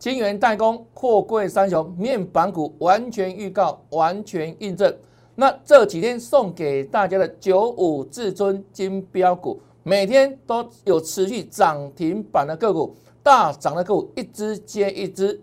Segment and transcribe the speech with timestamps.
[0.00, 4.96] 金源代工、货柜三雄、面板股完全预告、完全印证。
[5.34, 15.38] 那这几天送给大家的九五至尊金标股，每天都有持续涨停板的个股，大涨的个股一只接一只，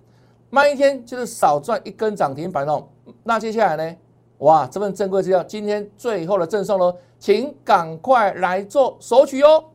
[0.49, 2.83] 慢一天就是少赚一根涨停板哦。
[3.23, 3.97] 那接下来呢？
[4.39, 9.65] 哇，这份珍贵资料今天最后的赠送喽，请赶快来做索取哦。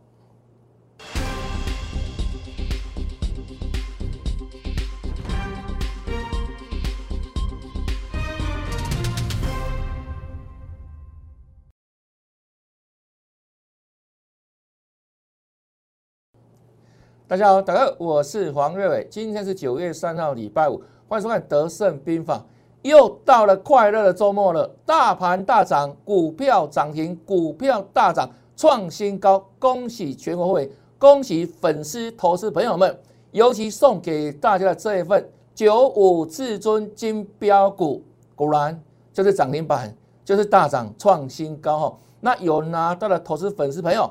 [17.33, 20.79] 大家好，大家好，我是黄瑞伟，今天是九月三号，礼拜五，
[21.09, 22.37] 欢迎收看《德胜兵法》。
[22.83, 32.95] 又到了快乐的周末了，大盘大涨，股票涨停，股票大涨，创新高，恭喜全国会，恭喜粉丝、投资朋友们，
[33.31, 38.03] 尤其送给大家的这一份九五至尊金标股，
[38.37, 38.79] 果然
[39.11, 41.99] 就是涨停板，就是大涨，创新高哈。
[42.21, 44.11] 那有拿到的投资粉丝朋友，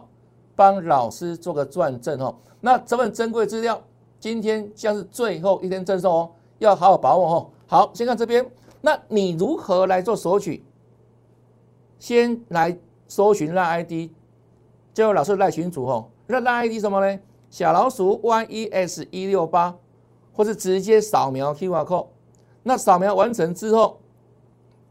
[0.55, 2.35] 帮老师做个转正哦。
[2.59, 3.81] 那这份珍贵资料，
[4.19, 7.49] 今天将是最后一天赠送哦，要好好把握哦。
[7.67, 8.45] 好，先看这边，
[8.81, 10.63] 那你如何来做索取？
[11.97, 14.11] 先来搜寻赖 ID，
[14.93, 16.07] 就老师赖群主哦。
[16.27, 17.19] 那赖 ID 什么呢？
[17.49, 19.75] 小老鼠 YES 一六八，
[20.33, 22.07] 或是直接扫描 QR code。
[22.63, 23.99] 那扫描完成之后，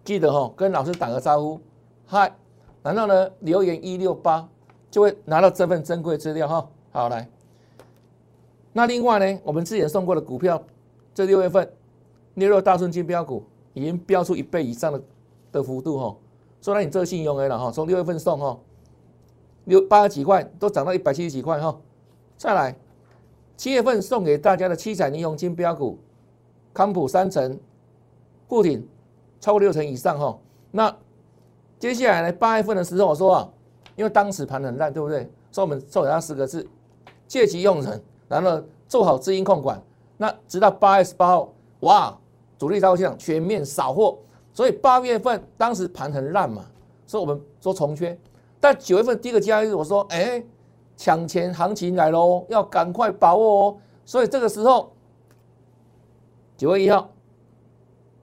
[0.04, 1.60] 记得哦，跟老师打个招呼，
[2.04, 2.36] 嗨，
[2.82, 4.48] 然后呢留言一六八，
[4.90, 6.68] 就会拿到这份珍贵资料哈。
[6.90, 7.28] 好，来。
[8.72, 10.62] 那另外呢，我们之前送过的股票，
[11.14, 11.72] 这六月份
[12.34, 15.02] 六六大顺金标股已经标出一倍以上的
[15.52, 16.16] 的幅度哈，
[16.62, 18.58] 说来你这信用了哈，从六月份送哈，
[19.64, 21.76] 六八十几块都涨到一百七十几块哈，
[22.36, 22.76] 再来
[23.56, 25.98] 七月份送给大家的七彩霓虹金标股，
[26.72, 27.58] 康普三成，
[28.46, 28.86] 固挺
[29.40, 30.38] 超过六成以上哈，
[30.70, 30.96] 那
[31.80, 33.48] 接下来呢八月份的时候我说啊，
[33.96, 35.30] 因为当时盘很烂对不对？
[35.50, 36.66] 所以我们送给他四个字，
[37.26, 38.02] 借机用人。
[38.28, 39.82] 然后做好资金控管，
[40.16, 42.16] 那直到八月十八号，哇，
[42.56, 44.16] 主力造向全面扫货，
[44.54, 46.64] 所以八月份当时盘很烂嘛，
[47.08, 48.16] 所以我们说重缺。
[48.60, 50.40] 但九月份第一个交易日，我说，哎，
[50.96, 53.76] 抢钱行情来喽，要赶快把握哦。
[54.04, 54.92] 所以这个时候，
[56.56, 57.10] 九月一号，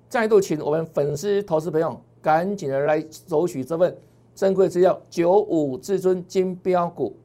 [0.08, 3.94] 再度请我们粉丝投资朋友赶紧的来索取这份
[4.38, 7.18] 珍贵资料，九五至尊金标股，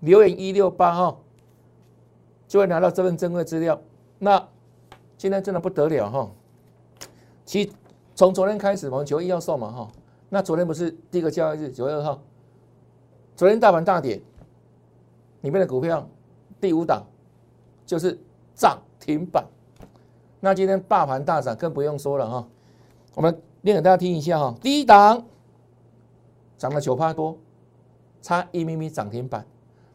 [0.00, 1.20] 留言一六八号。
[2.46, 3.78] 就会拿到这份珍贵资料。
[4.18, 4.48] 那
[5.18, 6.30] 今天真的不得了哈！
[7.44, 7.70] 其
[8.14, 9.88] 从昨天开始，我们九月一号送嘛哈。
[10.30, 12.18] 那昨天不是第一个交易日，九月二号。
[13.36, 14.22] 昨天大盘大跌，
[15.42, 16.08] 里面的股票
[16.58, 17.04] 第五档
[17.84, 18.18] 就是
[18.54, 19.44] 涨停板。
[20.40, 22.48] 那今天大盘大涨，更不用说了哈。
[23.14, 24.54] 我们念给大家听一下哈。
[24.62, 25.22] 第一档
[26.58, 27.38] 涨了九趴多，
[28.20, 29.46] 差一咪咪涨停板。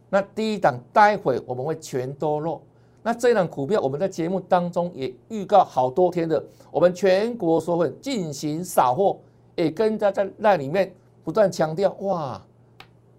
[0.09, 2.62] 那第一档待会我们会全都落。
[3.01, 6.41] 那这一档股票我们在节目当中也预告好多天的，
[6.72, 9.19] 我们全国所会进行扫货，
[9.56, 12.41] 也跟大家在那里面不断强调，哇，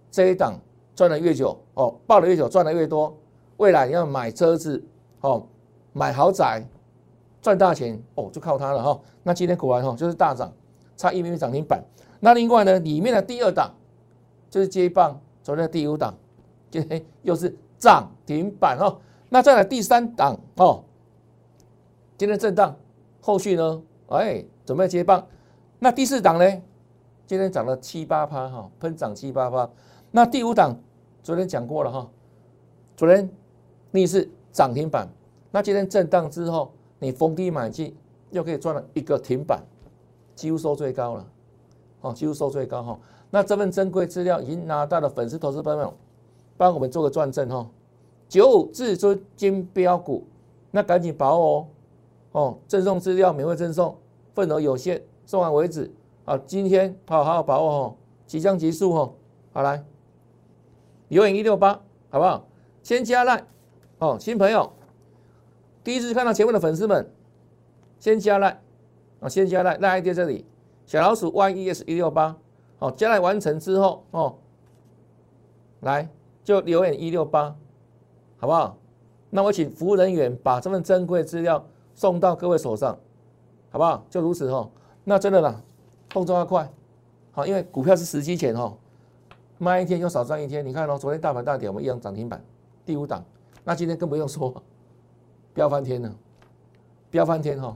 [0.09, 0.59] 这一档
[0.95, 3.15] 赚的越久哦，抱的越久赚的越多，
[3.57, 4.83] 未来要买车子
[5.21, 5.45] 哦，
[5.93, 6.65] 买豪宅
[7.41, 8.99] 赚大钱哦，就靠它了哈。
[9.21, 10.51] 那今天果然哈就是大涨，
[10.97, 11.83] 差一米涨停板。
[12.25, 13.71] 那另外呢，里面的第二档
[14.49, 16.11] 就是接棒昨天的第五档。
[16.71, 18.99] 今天又是涨停板哦，
[19.29, 20.83] 那再来第三档哦，
[22.17, 22.75] 今天震荡，
[23.21, 23.79] 后续呢？
[24.07, 25.23] 哎，准备接棒。
[25.77, 26.61] 那第四档呢？
[27.27, 29.69] 今天涨了七八趴哈，喷涨七八趴。
[30.09, 30.75] 那第五档
[31.21, 32.09] 昨天讲过了哈，
[32.97, 33.29] 昨天
[33.91, 35.07] 逆势涨停板。
[35.51, 37.95] 那今天震荡之后，你逢低买进，
[38.31, 39.61] 又可以赚了一个停板，
[40.33, 41.27] 几乎收最高了，
[42.09, 42.99] 哦，几乎收最高哈。
[43.31, 45.93] 那这份珍贵资料已经拿到了粉丝投资朋友。
[46.57, 47.69] 帮我们做个转正哈，
[48.29, 50.25] 九五至尊金标股，
[50.71, 51.67] 那赶紧把握哦
[52.31, 53.97] 哦，赠送资料免费赠送，
[54.33, 55.91] 份额有限，送完为止
[56.23, 56.37] 啊！
[56.45, 59.13] 今天好好把握哦，即将结束哦，
[59.51, 59.83] 好来，
[61.09, 61.73] 留言一六八
[62.09, 62.47] 好不好？
[62.81, 63.45] 先加赖
[63.99, 64.71] 哦，新朋友，
[65.83, 67.11] 第一次看到节目的粉丝们，
[67.99, 68.61] 先加赖
[69.19, 70.45] 啊，先加赖赖 ID 这里，
[70.85, 72.35] 小老鼠 YES 一六八，
[72.77, 74.35] 好，将来完成之后哦，
[75.81, 76.09] 来。
[76.43, 77.55] 就留言一六八，
[78.37, 78.77] 好不好？
[79.31, 81.65] 那我请服务人员把这份珍贵资料
[81.95, 82.95] 送到各位手上，
[83.71, 84.05] 好不好？
[84.11, 84.69] 就如此哈。
[85.03, 85.59] 那真的啦，
[86.07, 86.71] 动作要快，
[87.31, 88.71] 好，因为股票是时机钱哈，
[89.57, 90.63] 慢一天又少赚一天。
[90.63, 92.39] 你看哦，昨天大盘大跌，我们一样涨停板，
[92.85, 93.25] 第五档。
[93.63, 94.53] 那今天更不用说，
[95.51, 96.15] 飙翻天了，
[97.09, 97.75] 飙翻天哈，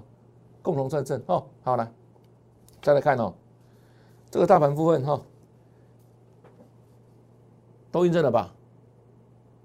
[0.61, 1.43] 共同赚正哦。
[1.63, 1.91] 好来，
[2.81, 3.33] 再来看哦，
[4.31, 5.21] 这个大盘部分哈，
[7.91, 8.53] 都印证了吧？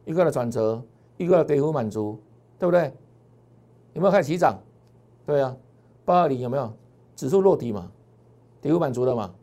[0.04, 0.82] 一个的转折，
[1.16, 2.20] 一个的跌幅满足，
[2.58, 2.92] 对不对？
[3.92, 4.58] 有没有开始起涨？
[5.24, 5.56] 对啊，
[6.04, 6.72] 八二零有没有
[7.14, 7.90] 指数落底嘛？
[8.60, 9.34] 跌幅满足了嘛？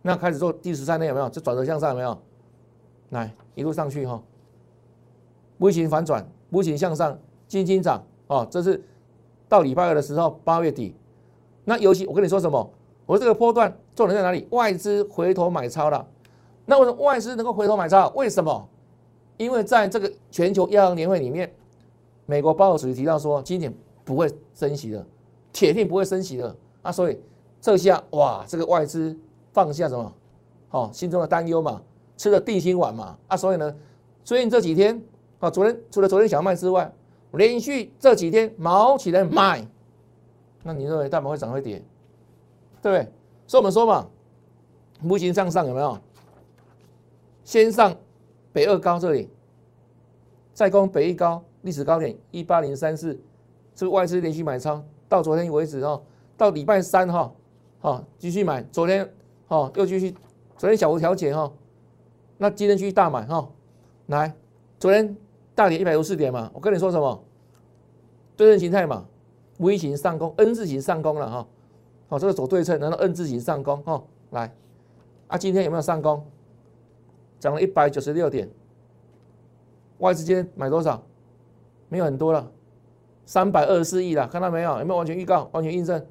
[0.00, 1.28] 那开始做第十三天有没有？
[1.28, 2.16] 这转折向上有没有？
[3.10, 4.22] 来一路上去哈，
[5.58, 8.46] 微型反转，微型向上，金金涨哦。
[8.50, 8.82] 这是
[9.48, 10.94] 到礼拜二的时候，八月底。
[11.68, 12.58] 那尤其我跟你说什么？
[13.04, 14.48] 我说这个波段重点在哪里？
[14.52, 16.06] 外资回头买超了。
[16.64, 18.08] 那为什么外资能够回头买超？
[18.16, 18.66] 为什么？
[19.36, 21.52] 因为在这个全球央行年会里面，
[22.24, 23.70] 美国鲍尔主席提到说，今年
[24.02, 25.06] 不会升息的，
[25.52, 26.90] 铁定不会升息的啊。
[26.90, 27.20] 所以
[27.60, 29.14] 这下哇，这个外资
[29.52, 30.12] 放下什么？
[30.70, 31.82] 哦，心中的担忧嘛。
[32.16, 33.76] 吃了定心丸嘛啊，所以呢，
[34.24, 35.00] 最近这几天
[35.38, 36.90] 啊，昨天除了昨天小麦之外，
[37.32, 39.64] 连续这几天毛起来买，
[40.68, 41.82] 那你认为大盘会涨会跌？
[42.82, 43.10] 对不对？
[43.46, 44.06] 所以我们说嘛，
[45.00, 45.98] 目前向上有没有？
[47.42, 47.96] 先上
[48.52, 49.30] 北二高这里，
[50.52, 53.18] 再攻北一高，历史高点一八零三四，
[53.74, 56.02] 是外资连续买超，到昨天为止哦，
[56.36, 57.32] 到礼拜三哈，
[57.78, 59.10] 好继续买，昨天
[59.46, 60.14] 哦又继续，
[60.58, 61.50] 昨天小幅调节哈。
[62.36, 63.48] 那今天继续大买哈，
[64.08, 64.34] 来，
[64.78, 65.16] 昨天
[65.54, 67.24] 大跌一百五十四点嘛，我跟你说什么？
[68.36, 69.06] 对称形态嘛
[69.58, 71.46] ，V 型上攻，N 字形上攻了哈，
[72.08, 74.52] 好，这个走对称，然后 N 字形上攻哈，来，
[75.28, 76.24] 啊，今天有没有上攻？
[77.38, 78.48] 涨了一百九十六点，
[79.98, 81.00] 外资今天买多少？
[81.88, 82.50] 没有很多了，
[83.24, 84.78] 三百二十四亿了，看到没有？
[84.78, 85.48] 有没有完全预告？
[85.52, 86.04] 完全印证？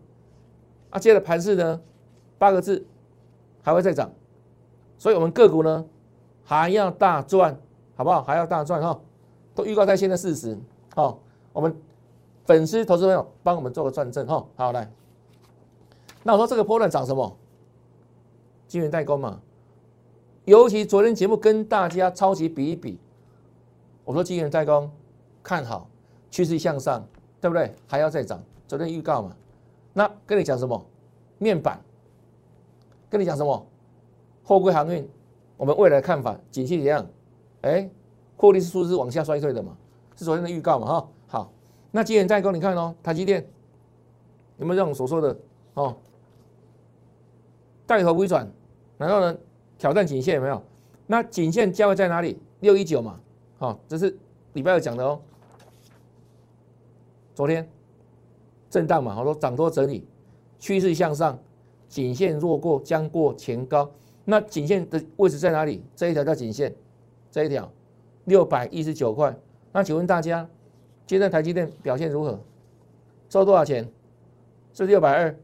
[0.89, 1.81] 啊，接着盘势呢，
[2.37, 2.85] 八个字，
[3.61, 4.09] 还会再涨，
[4.97, 5.85] 所以我们个股呢？
[6.43, 7.59] 还要大赚，
[7.95, 8.23] 好不好？
[8.23, 8.97] 还要大赚哈，
[9.53, 10.57] 都预告在先的事实。
[10.95, 11.19] 好，
[11.51, 11.75] 我们
[12.47, 14.43] 粉丝、投资朋友帮我们做个转正哈。
[14.55, 14.89] 好，来，
[16.23, 17.37] 那我说这个波段涨什么？
[18.69, 19.41] 晶圆代工嘛。
[20.45, 22.97] 尤其昨天节目跟大家超级比一比，
[24.05, 24.89] 我说晶圆代工
[25.43, 25.89] 看好，
[26.31, 27.05] 趋势向上，
[27.41, 27.75] 对不对？
[27.85, 28.41] 还要再涨。
[28.65, 29.35] 昨天预告嘛。
[29.91, 30.81] 那跟你讲什么？
[31.37, 31.81] 面板。
[33.09, 33.67] 跟你讲什么？
[34.45, 35.05] 货柜航运。
[35.57, 37.05] 我们未来看法，景气怎样？
[37.63, 37.89] 哎，
[38.37, 39.75] 获利是数字往下衰退的嘛？
[40.15, 40.87] 是昨天的预告嘛？
[40.87, 41.09] 哈，
[41.97, 43.43] 那今天再工，你看哦，台积电
[44.57, 45.35] 有没有这种所说的
[45.73, 45.97] 哦？
[47.87, 48.47] 带头微转，
[48.99, 49.35] 然后呢
[49.79, 50.61] 挑战颈线有没有？
[51.07, 52.39] 那颈线价位在哪里？
[52.59, 53.19] 六一九嘛，
[53.57, 54.15] 好，这是
[54.53, 55.19] 礼拜二讲的哦。
[57.33, 57.67] 昨天
[58.69, 60.07] 震荡嘛，我说涨多整理，
[60.59, 61.39] 趋势向上，
[61.89, 63.89] 颈线弱过将过前高。
[64.23, 65.83] 那颈线的位置在哪里？
[65.95, 66.75] 这一条叫颈线，
[67.31, 67.67] 这一条
[68.25, 69.35] 六百一十九块。
[69.71, 70.47] 那请问大家，
[71.07, 72.37] 今天台积电表现如何？
[73.29, 73.89] 收多少钱？
[74.73, 75.35] 是六百二，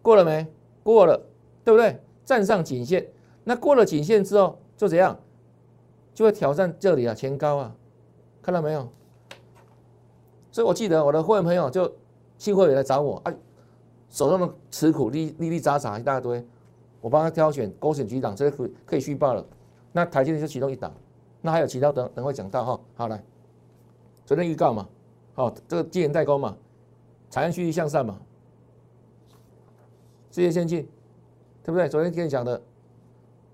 [0.00, 0.46] 过了没？
[0.84, 1.20] 过了，
[1.64, 2.00] 对不对？
[2.24, 3.04] 站上颈线，
[3.42, 5.18] 那过了颈线之后就怎样？
[6.14, 7.74] 就会挑战这里啊，前高啊，
[8.40, 8.88] 看到没有？
[10.52, 11.92] 所以我记得我的会员朋友就
[12.38, 13.34] 新会员来找我啊，
[14.08, 16.42] 手上的持股利利利杂杂一大堆。
[17.00, 19.44] 我帮他挑选勾选几档，这个可可以续报了。
[19.92, 20.92] 那台积电就其中一档，
[21.42, 22.80] 那还有其他等等会讲到哈。
[22.94, 23.22] 好来，
[24.26, 24.88] 昨天预告嘛，
[25.34, 26.56] 好这个晶圆代工嘛，
[27.30, 28.18] 产业趋势向上嘛，
[30.32, 30.82] 世界先进，
[31.62, 31.88] 对不对？
[31.88, 32.60] 昨天跟你讲的，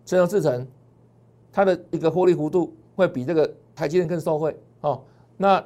[0.06, 0.66] 车用制程，
[1.52, 5.04] 它的一个获利幅度会比这个台积电更受惠哦。
[5.36, 5.62] 那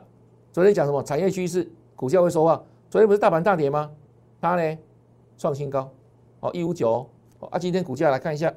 [0.53, 1.01] 昨天讲什么？
[1.05, 2.61] 产业趋势，股价会说话。
[2.91, 3.93] 昨天不是大盘大跌吗？
[4.41, 4.79] 它呢
[5.39, 5.89] 创新高，
[6.41, 7.09] 哦一五九。
[7.51, 8.53] 啊，今天股价来看一下，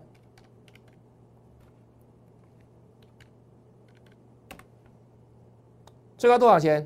[6.20, 6.86] 最高多少钱？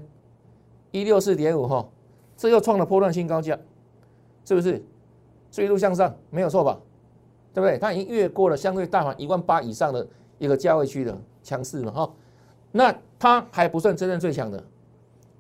[0.92, 1.90] 一六四点五哈，
[2.38, 3.58] 这又创了波段新高价，
[4.46, 4.86] 是不是？
[5.58, 6.80] 一路向上，没有错吧？
[7.52, 7.80] 对不对？
[7.80, 12.14] 它已经越过了相对大盘一万八以上的一个价位区的强势了哈。
[12.72, 14.64] 那它还不算真正最强的，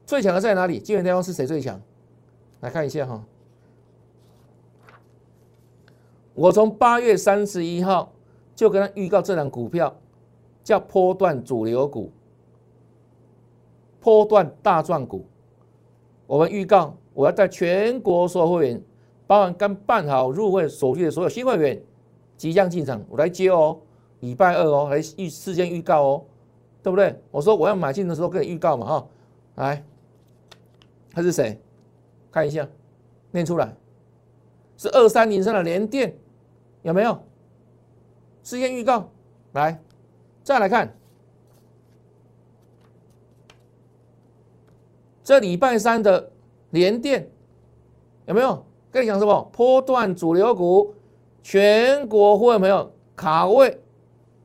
[0.08, 0.80] 最强的在哪里？
[0.80, 1.80] 金元代工是谁最强？
[2.62, 3.24] 来看一下哈。
[6.34, 8.12] 我从八月三十一号
[8.56, 9.96] 就跟他预告，这档股票
[10.64, 12.12] 叫波段主流股、
[14.04, 15.26] 波段大赚股。
[16.28, 18.84] 我们预告，我要在全国所有会员，
[19.26, 21.82] 包含刚办好入会手续的所有新会员，
[22.36, 23.80] 即将进场，我来接哦。
[24.20, 26.26] 礼拜二哦，来预事先预告哦，
[26.82, 27.18] 对不对？
[27.32, 29.08] 我说我要买进的时候跟你预告嘛，哈，
[29.56, 29.84] 来，
[31.12, 31.60] 他是谁？
[32.32, 32.68] 看一下，
[33.32, 33.76] 念出来，
[34.78, 36.16] 是二三零三的联电。
[36.84, 37.18] 有没有
[38.44, 39.10] 事先预告？
[39.54, 39.82] 来，
[40.44, 40.94] 再来看
[45.24, 46.32] 这礼拜三的
[46.72, 47.30] 连电
[48.26, 49.50] 有没有跟你讲什么？
[49.54, 50.94] 波段主流股，
[51.42, 53.80] 全国会员朋友卡位，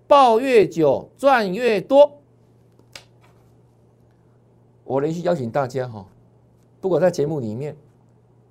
[0.06, 2.12] 抱越久赚越多。
[4.84, 6.06] 我连续邀请大家哈，
[6.80, 7.76] 不管在节目里面，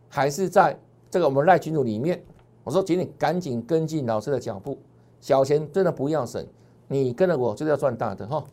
[0.09, 0.77] 还是在
[1.09, 2.21] 这个我们赖群组里面，
[2.63, 4.77] 我说请你赶紧跟进老师的脚步，
[5.21, 6.45] 小钱真的不要省，
[6.87, 8.43] 你跟着我就是要赚大的哈。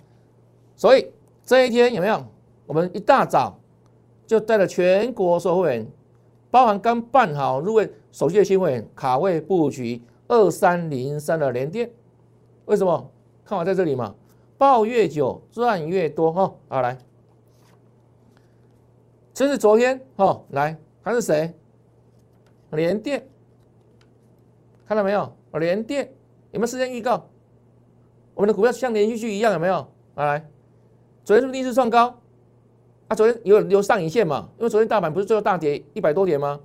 [0.77, 1.11] 所以
[1.45, 2.25] 这一天有没有？
[2.67, 3.55] 我们一大早
[4.27, 5.87] 就带了全国所有会员，
[6.51, 11.91] 包含刚办好入位手续的新会员，卡位布局二三零三的连电，
[12.65, 13.11] 为什么？
[13.45, 14.15] 看我在这里嘛，
[14.57, 16.55] 抱越久赚越多哈。
[16.69, 16.97] 好来。
[19.35, 21.53] 这是昨天哦，来，他是谁？
[22.71, 23.29] 连电，
[24.87, 25.37] 看到没有？
[25.55, 26.09] 连电
[26.53, 27.29] 有没有时间预告？
[28.35, 29.87] 我们的股票像连续剧一样，有没有？
[30.15, 30.49] 来，
[31.25, 32.17] 昨天是不是逆势创高？
[33.09, 34.49] 啊，昨天有有上影线嘛？
[34.59, 36.61] 因为昨天大盘不是最后大跌一百多点吗？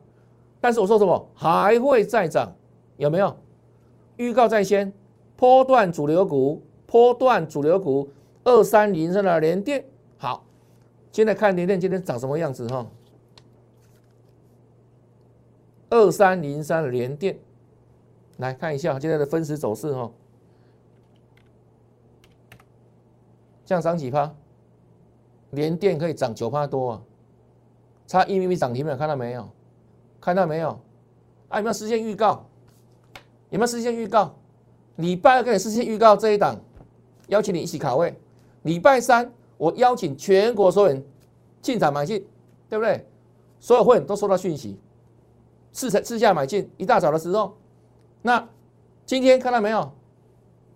[0.61, 1.29] 但是我说什么？
[1.33, 2.55] 还会再涨，
[2.97, 3.35] 有没有？
[4.17, 4.91] 预告在先，
[5.35, 8.09] 波段主流股，波段主流股，
[8.43, 9.85] 二三零三的连电，
[10.17, 10.45] 好。
[11.11, 12.85] 现在看联电今天长什么样子哈？
[15.89, 17.39] 二三零三的联电，
[18.37, 20.11] 来看一下今天的分时走势哈。
[23.65, 24.35] 这样涨几趴？
[25.51, 27.01] 连电可以涨九趴多啊，
[28.07, 28.97] 差一米米涨停没有？
[28.97, 29.49] 看到没有？
[30.21, 30.69] 看到没有？
[31.47, 32.45] 啊，有没有实现预告？
[33.49, 34.35] 有没有实现预告？
[34.97, 36.59] 礼拜二给你实现预告这一档，
[37.27, 38.19] 邀请你一起卡位。
[38.63, 39.31] 礼拜三。
[39.57, 41.05] 我邀请全国所有人
[41.61, 42.25] 进场买进，
[42.69, 43.05] 对不对？
[43.59, 44.79] 所有会员都收到讯息，
[45.73, 46.71] 试试下买进。
[46.77, 47.57] 一大早的时候，
[48.21, 48.47] 那
[49.05, 49.91] 今天看到没有？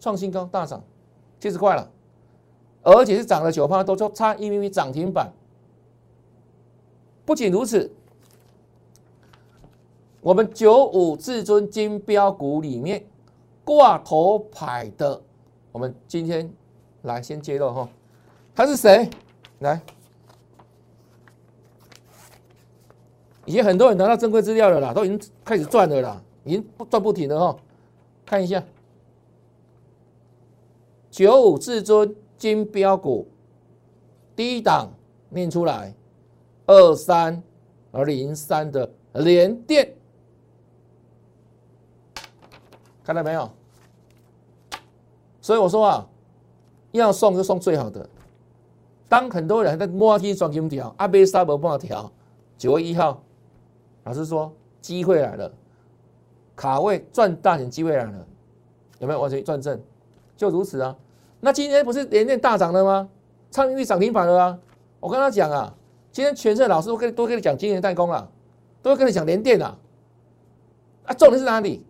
[0.01, 0.83] 创新高大涨
[1.39, 1.89] 七十块了，
[2.83, 5.31] 而且是涨了九趴多，就差一米米涨停板。
[7.25, 7.89] 不仅如此，
[10.19, 13.05] 我们九五至尊金标股里面
[13.63, 15.21] 挂头牌的，
[15.71, 16.53] 我们今天
[17.03, 17.89] 来先揭露哈。
[18.53, 19.09] 他是谁？
[19.59, 19.81] 来，
[23.45, 27.57] 已经很多人拿到正规资料了啦，都已经开始赚了啦，已经赚不停了哈。
[28.25, 28.61] 看一下，
[31.09, 32.13] 九五至尊
[32.43, 33.25] 金标股
[34.35, 34.91] 第一档
[35.29, 35.95] 念出来，
[36.65, 37.41] 二三
[38.05, 39.95] 零三的连电，
[43.01, 43.49] 看到没有？
[45.39, 46.05] 所以我说啊，
[46.91, 48.09] 要送就送最好的。
[49.07, 52.11] 当很多人在摸金双金条，阿贝沙伯帮我调，
[52.57, 53.23] 九月一号，
[54.03, 55.49] 老师说机会来了，
[56.57, 58.27] 卡位赚大钱机会来了，
[58.99, 59.81] 有没有完全赚正？
[60.35, 60.93] 就如此啊。
[61.45, 63.09] 那今天不是连电大涨了吗？
[63.51, 64.57] 昌裕涨停板了啊。
[65.01, 65.75] 我跟他讲啊，
[66.09, 68.31] 今天全社老师都跟都跟你讲今年代工了，
[68.81, 69.77] 都跟你讲连电了。
[71.03, 71.85] 啊，重点是哪里？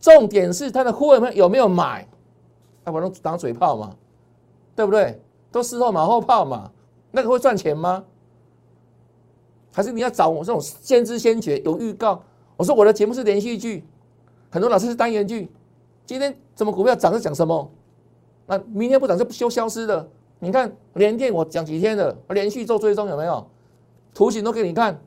[0.00, 2.08] 重点是他的货有有没有买？
[2.82, 3.94] 他不能打嘴炮嘛，
[4.74, 5.20] 对不对？
[5.50, 6.72] 都事后马后炮嘛，
[7.10, 8.02] 那个会赚钱吗？
[9.70, 12.22] 还是你要找我这种先知先觉有预告？
[12.56, 13.84] 我说我的节目是连续剧，
[14.50, 15.52] 很多老师是单元剧。
[16.06, 17.70] 今天怎么股票涨是讲什么？
[18.46, 20.08] 那明天不涨就不休消失的。
[20.38, 23.46] 你看连电我讲几天了，连续做追踪有没有？
[24.14, 25.00] 图形都给你看，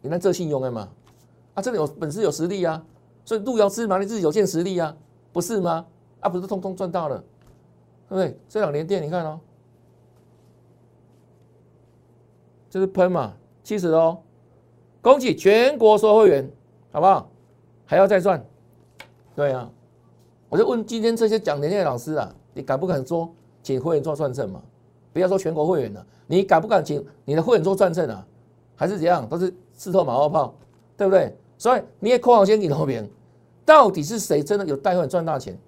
[0.00, 0.88] 你看这信用的嘛？
[1.54, 2.84] 啊，这里有本事有实力啊，
[3.24, 4.96] 所以路遥知马力，自己有见实力啊，
[5.32, 5.86] 不是吗？
[6.20, 7.22] 啊，不是通通赚到了。
[8.08, 8.38] 对不对？
[8.48, 9.40] 这两年电你看哦，
[12.68, 14.18] 就是喷嘛，七十哦，
[15.00, 16.50] 恭喜全国所有会员，
[16.90, 17.30] 好不好？
[17.86, 18.44] 还要再赚？
[19.34, 19.70] 对啊，
[20.52, 23.26] 我就问今天这些讲连电的老师啊，你敢不敢说
[23.62, 24.60] 请会员做转正嘛？
[25.10, 28.22] 不要说全国会员了，你敢不敢请你的会员做转正啊？
[28.76, 29.26] 还是怎样？
[29.26, 30.54] 都是刺透马后炮，
[30.94, 31.34] 对不对？
[31.56, 33.08] 所以你也括号先给后边，
[33.64, 35.58] 到底是谁真的有带会员赚大钱？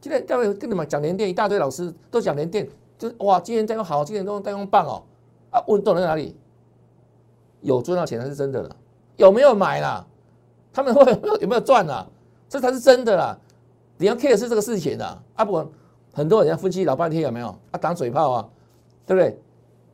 [0.00, 2.66] 今天各位跟你们讲联电，一大堆老师都讲联电，
[2.96, 5.02] 就是哇，今年代工好，今年都代工棒哦。
[5.50, 6.34] 啊，问到在哪里？
[7.60, 8.76] 有赚到钱才是真的了，
[9.18, 10.06] 有没有买啦？
[10.72, 12.08] 他们会有没有有没有赚啊？
[12.48, 13.38] 这才是真的啦。
[14.00, 15.62] 你要 care 是这个事情的啊，不，
[16.14, 17.78] 很多人要分析老半天有没有啊？
[17.78, 18.48] 打嘴炮啊，
[19.04, 19.38] 对不对？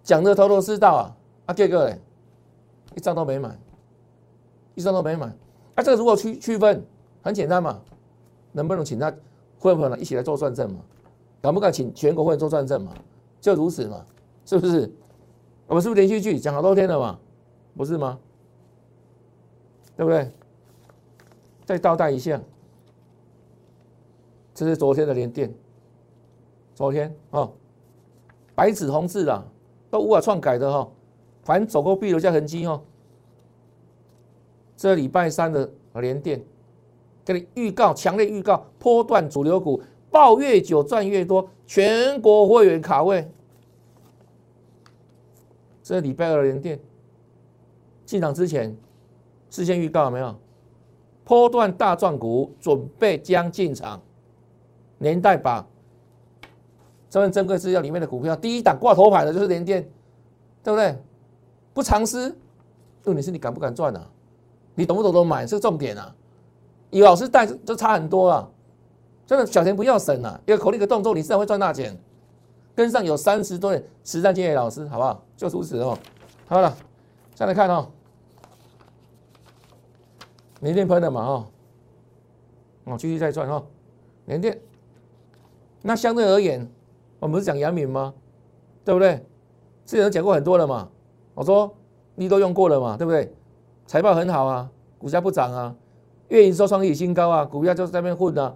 [0.05, 2.01] 讲的头头是道啊，啊，这个嘞，
[2.95, 3.59] 一张都没买，
[4.77, 5.27] 一张都没买。
[5.75, 6.87] 啊，这个如果区区分
[7.21, 7.81] 很简单嘛，
[8.53, 9.13] 能不能请他？
[9.59, 9.99] 会不会呢？
[9.99, 10.79] 一起来做转正嘛？
[11.43, 12.93] 敢不敢请全国会做转正嘛？
[13.41, 14.07] 就如此嘛，
[14.45, 14.89] 是不是？
[15.67, 17.19] 我们是不是连续剧讲好多天了嘛？
[17.77, 18.17] 不是吗？
[19.97, 20.31] 对不对？
[21.65, 22.41] 再倒带一下，
[24.57, 25.53] 这是昨天的连电，
[26.75, 27.47] 昨天啊，
[28.55, 29.45] 白纸红字啦，
[29.91, 30.91] 都无法篡改的哈。
[31.43, 32.83] 反走过必留下痕迹哦。
[34.75, 36.43] 这礼拜三的连电，
[37.23, 43.31] 给你预告，强烈预告，波段主流股，抱越久赚越多，全国会员卡位。
[45.83, 46.81] 这礼拜二连电
[48.07, 48.75] 进场之前，
[49.51, 50.35] 事先预告没有？
[51.25, 54.01] 波段大赚股准备将进场，
[54.99, 55.67] 年代把
[57.09, 59.83] 这份珍贵资料里面的股票第一档挂头牌的就是联电，
[60.63, 60.97] 对不对？
[61.73, 62.37] 不藏私，
[63.05, 64.11] 问题是你敢不敢赚啊？
[64.75, 66.15] 你懂不懂得买是重点啊！
[66.91, 68.51] 有老师带就差很多啊！
[69.27, 70.41] 真的小钱不要省啊！
[70.47, 71.99] 一个口令一个动作，你自然会赚大钱。
[72.75, 75.23] 跟上有三十多年实战经验老师，好不好？
[75.37, 75.99] 就如此哦。
[76.47, 76.77] 好了，
[77.35, 77.89] 再来看哦，
[80.61, 81.47] 连电喷的嘛哦，
[82.85, 83.65] 哦继续再赚哦，
[84.27, 84.59] 连电。
[85.87, 86.69] 那相对而言，
[87.21, 88.13] 我们不是讲阳明吗？
[88.85, 89.25] 对不对？
[89.85, 90.89] 之前讲过很多了嘛。
[91.33, 91.73] 我说
[92.17, 93.33] 你都用过了嘛，对不对？
[93.87, 95.77] 财报很好啊，股价不涨啊，
[96.29, 98.53] 月营收创历史新高啊，股价就在那边混啊，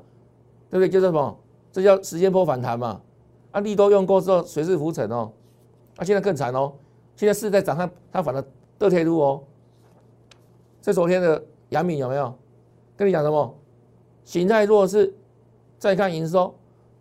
[0.69, 0.89] 对不对？
[0.89, 1.39] 叫什么？
[1.71, 3.01] 这叫时间波反弹嘛。
[3.53, 5.31] 啊，利多用过之后水势浮沉哦，
[5.99, 6.73] 啊，现在更惨哦，
[7.15, 8.45] 现在是在涨，它它反而
[8.77, 9.43] 倒退路哦。
[10.83, 12.35] 这昨天的阳明有没有？
[12.97, 13.55] 跟你讲什么？
[14.25, 15.15] 形态弱势，
[15.79, 16.55] 再看营收，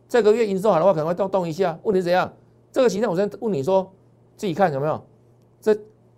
[0.10, 1.80] 这个月营收好的话可能会动动一下。
[1.84, 2.34] 问题怎样？
[2.72, 3.94] 这个形态我先问你说，
[4.36, 5.02] 自己看有没有？
[5.62, 5.78] 这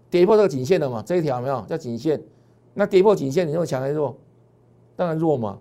[0.10, 1.04] 跌破这个颈线了嘛？
[1.06, 2.22] 这一条有没有叫颈线？
[2.74, 4.18] 那跌破颈线，你认为强还是弱？
[4.96, 5.60] 当然弱嘛，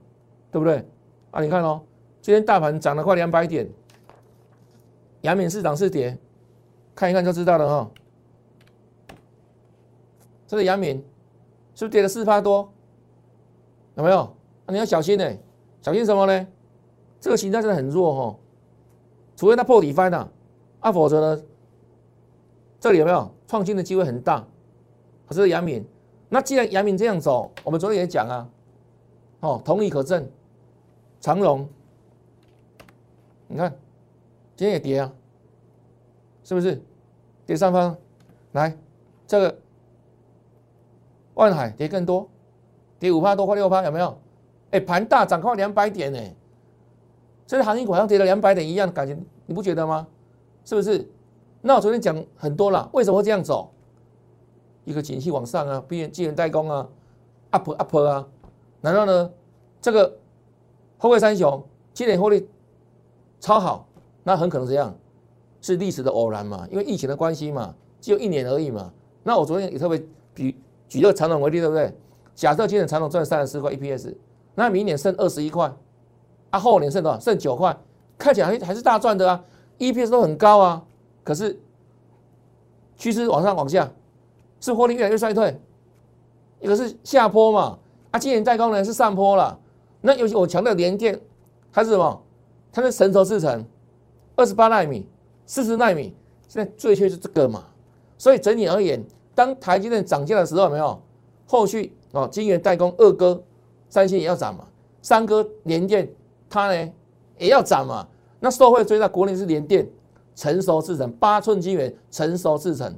[0.50, 0.84] 对不对？
[1.32, 1.82] 啊，你看哦，
[2.20, 3.68] 今天大盘涨了快两百点。
[5.22, 6.16] 阳明市涨是跌，
[6.94, 7.90] 看一看就知道了哈。
[10.46, 10.96] 这个阳明
[11.74, 12.72] 是不是跌了四趴多？
[13.96, 14.36] 有没有？
[14.68, 15.28] 你要小心呢，
[15.82, 16.46] 小心什么呢？
[17.20, 18.38] 这个形态真的很弱哈，
[19.36, 20.30] 除非它破底翻了，
[20.80, 21.42] 啊，否则呢，
[22.80, 24.44] 这里有没有创新的机会很大？
[25.28, 25.84] 可是杨敏，
[26.28, 28.48] 那既然杨敏这样走，我们昨天也讲啊，
[29.40, 30.28] 哦，同理可证，
[31.20, 31.68] 长荣，
[33.46, 33.72] 你看。
[34.56, 35.10] 今天也跌啊，
[36.44, 36.78] 是不是？
[37.46, 37.96] 跌三方，
[38.52, 38.76] 来，
[39.26, 39.58] 这个
[41.32, 42.28] 万海跌更多，
[42.98, 44.18] 跌五趴多，快六趴，有没有？
[44.72, 46.20] 哎，盘大涨快两百点呢，
[47.50, 50.06] 这个行业股好像跌了两百点一样的，感觉你不觉得吗？
[50.64, 51.04] 是不是？
[51.62, 53.72] 那我昨天讲很多了，为什么会这样走？
[54.84, 56.88] 一个景气往上啊，毕竟晶圆代工啊
[57.50, 58.28] ，up up 啊，
[58.82, 59.28] 难道呢？
[59.80, 60.16] 这个
[60.96, 61.60] 后卫三雄
[61.92, 62.48] 今年获利
[63.40, 63.88] 超好。
[64.22, 64.94] 那很可能这样，
[65.60, 66.68] 是历史的偶然嘛？
[66.70, 68.92] 因为疫情的关系嘛，只有一年而已嘛。
[69.24, 69.98] 那我昨天也特别
[70.36, 70.54] 举
[70.88, 71.92] 举这个长龙为例，对不对？
[72.32, 74.14] 假设今年长龙赚三十四块 EPS，
[74.54, 75.72] 那明年剩二十一块，
[76.50, 77.18] 啊，后年剩多少？
[77.18, 77.76] 剩九块，
[78.18, 79.44] 看起来还是大赚的啊
[79.78, 80.84] ，EPS 都很高啊。
[81.22, 81.58] 可是
[82.96, 83.90] 趋势往上往下，
[84.60, 85.60] 是获利越来越衰退，
[86.60, 87.78] 一个是下坡嘛，
[88.10, 89.58] 啊，今年代工呢是上坡了。
[90.00, 91.20] 那尤其我强调连电，
[91.72, 92.22] 它是什么？
[92.72, 93.64] 它是神头制成。
[94.36, 95.06] 二十八纳米、
[95.44, 96.14] 四十纳米，
[96.48, 97.64] 现在最缺是这个嘛？
[98.16, 101.00] 所以整体而言，当台积电涨价的时候，有没有
[101.46, 102.26] 后续哦？
[102.30, 103.42] 晶圆代工二哥
[103.88, 104.64] 三星也要涨嘛？
[105.02, 106.10] 三哥联电
[106.50, 106.92] 它呢
[107.38, 108.06] 也要涨嘛？
[108.40, 109.88] 那受惠最大，国内是联电
[110.34, 112.94] 成熟制程八寸晶圆成熟制程，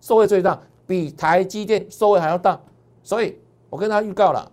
[0.00, 2.58] 受惠最大，比台积电受惠还要大。
[3.02, 3.38] 所以
[3.68, 4.50] 我跟他预告了，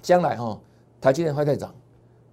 [0.00, 0.58] 将来哈
[1.00, 1.74] 台积电会再涨，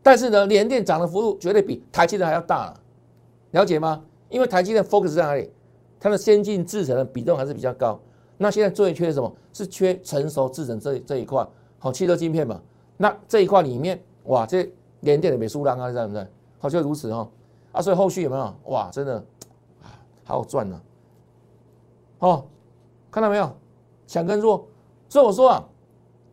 [0.01, 2.79] 但是呢，联电涨的幅度绝对比台积电还要大了。
[3.51, 4.03] 了解吗？
[4.29, 5.51] 因为台积电 focus 在哪里？
[5.99, 7.99] 它的先进制程的比重还是比较高。
[8.37, 9.31] 那现在最缺什么？
[9.53, 11.47] 是缺成熟制程这这一块，
[11.79, 12.59] 好，汽车晶片嘛。
[12.97, 14.69] 那这一块里面，哇，这
[15.03, 16.27] 连电的美苏浪啊，在不在？
[16.59, 17.29] 好，就如此哦。
[17.71, 18.53] 啊，所以后续有没有？
[18.65, 19.15] 哇，真的
[19.81, 19.87] 啊，
[20.23, 20.81] 好好赚呢。
[22.19, 22.45] 哦，
[23.11, 23.51] 看到没有？
[24.07, 24.67] 强跟弱。
[25.07, 25.63] 所以我说啊，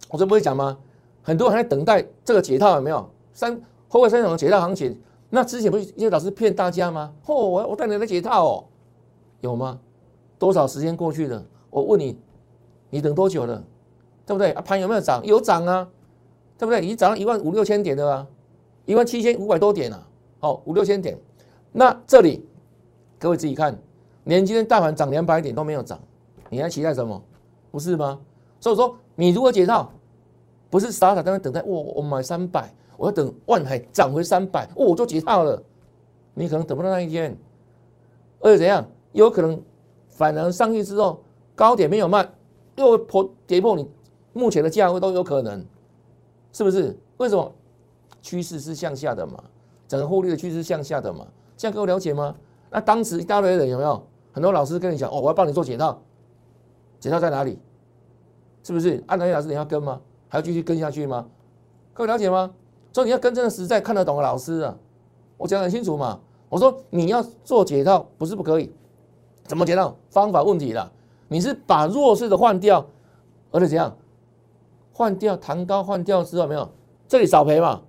[0.08, 0.76] 我这不会讲吗？
[1.22, 3.08] 很多人还在等待这个解套，有没有？
[3.32, 4.98] 三后卫三种解套行情。
[5.28, 7.12] 那之前不是一些老师骗大家吗？
[7.24, 8.64] 嚯，我我带你来解套哦，
[9.40, 9.78] 有吗？
[10.38, 11.44] 多少时间过去了？
[11.70, 12.18] 我问你，
[12.88, 13.62] 你等多久了？
[14.26, 14.52] 对不对？
[14.52, 15.24] 啊，盘有没有涨？
[15.24, 15.88] 有涨啊，
[16.56, 16.82] 对不对？
[16.84, 18.26] 已经涨了一万五六千点了啊，
[18.90, 20.04] 一万七千五百多点啊，
[20.40, 21.16] 好，五六千点。
[21.70, 22.44] 那这里
[23.20, 23.78] 各位自己看，
[24.24, 25.96] 连今天大盘涨两百点都没有涨，
[26.48, 27.22] 你还期待什么？
[27.70, 28.18] 不是吗？
[28.58, 29.92] 所以说，你如果解套，
[30.68, 32.68] 不是傻傻在那等待，我我买三百。
[32.96, 35.62] 我要等万海涨回三百，哦，我就解套了。
[36.34, 37.38] 你可能等不到那一天，
[38.40, 38.84] 而且怎样？
[39.12, 39.62] 有可能
[40.08, 41.22] 反而上去之后
[41.54, 42.28] 高点没有卖，
[42.74, 43.88] 又破跌破你
[44.32, 45.64] 目前的价位都有可能，
[46.52, 46.98] 是不是？
[47.18, 47.54] 为什么？
[48.22, 49.42] 趋势是向下的嘛，
[49.88, 52.34] 整个获利的趋势向下的嘛，这样各位了解吗？
[52.70, 54.02] 那当时一大堆人有没有？
[54.32, 56.00] 很多老师跟你讲，哦，我要帮你做解套，
[57.00, 57.58] 解套在哪里？
[58.62, 59.02] 是不是？
[59.06, 60.00] 按南岳老师你要跟吗？
[60.28, 61.26] 还要继续跟下去吗？
[61.92, 62.52] 各位了解吗？
[62.92, 64.76] 所以你要跟真的实在看得懂的老师啊，
[65.36, 66.20] 我讲很清楚嘛。
[66.48, 68.72] 我说你要做解套不是不可以，
[69.44, 69.96] 怎么解套？
[70.10, 70.90] 方法问题啦。
[71.28, 72.84] 你是把弱势的换掉，
[73.50, 73.96] 而且怎样？
[74.92, 76.68] 换掉弹高换掉之后没有？
[77.08, 77.80] 这里少赔嘛？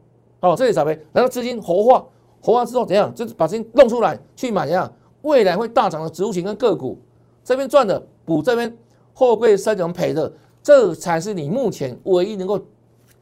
[0.41, 2.05] 哦，这里少赔，然后资金活化，
[2.41, 3.13] 活化之后怎样？
[3.15, 4.91] 就是把资金弄出来去买怎样？
[5.21, 6.97] 未来会大涨的植物型跟个股，
[7.43, 8.75] 这边赚的补这边
[9.13, 10.31] 货柜三种赔的，
[10.63, 12.59] 这才是你目前唯一能够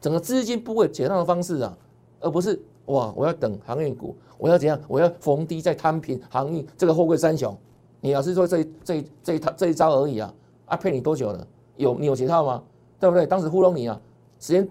[0.00, 1.76] 整个资金不会解套的方式啊，
[2.20, 4.80] 而不是哇，我要等航运股，我要怎样？
[4.88, 7.54] 我要逢低再摊平航运这个货柜三雄。
[8.00, 10.32] 你老是说这这这一套这一招而已啊？
[10.64, 11.46] 啊，骗你多久了？
[11.76, 12.62] 有你有解套吗？
[12.98, 13.26] 对不对？
[13.26, 14.00] 当时糊弄你啊，
[14.38, 14.66] 时间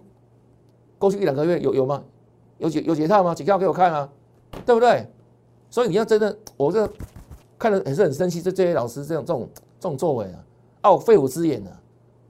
[0.98, 2.04] 过去一两个月有有吗？
[2.60, 3.34] 有解有解套吗？
[3.34, 4.08] 解套给我看啊，
[4.66, 5.08] 对不对？
[5.72, 6.88] 所以你要真的，我这
[7.58, 10.44] 看的也是很生气，这这些老师这种这种这种作为啊，
[10.82, 11.72] 啊，我肺腑之言啊，